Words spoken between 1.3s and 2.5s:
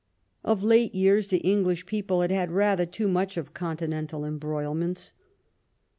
English people had had